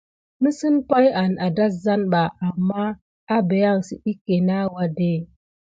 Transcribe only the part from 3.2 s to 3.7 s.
ebé